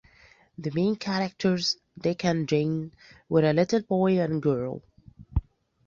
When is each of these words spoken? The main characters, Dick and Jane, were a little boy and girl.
The 0.57 0.71
main 0.73 0.95
characters, 0.95 1.77
Dick 1.95 2.25
and 2.25 2.49
Jane, 2.49 2.91
were 3.29 3.47
a 3.47 3.53
little 3.53 3.81
boy 3.83 4.19
and 4.19 4.41
girl. 4.41 4.81